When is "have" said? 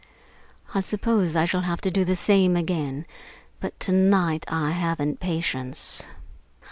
1.61-1.79